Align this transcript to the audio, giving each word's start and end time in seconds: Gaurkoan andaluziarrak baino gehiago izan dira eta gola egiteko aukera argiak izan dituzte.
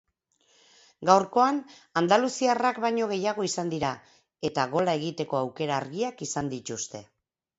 Gaurkoan 1.09 1.59
andaluziarrak 2.01 2.79
baino 2.87 3.09
gehiago 3.11 3.45
izan 3.49 3.69
dira 3.75 3.91
eta 4.49 4.65
gola 4.73 4.95
egiteko 5.01 5.39
aukera 5.41 5.77
argiak 5.83 6.27
izan 6.29 6.53
dituzte. 6.57 7.03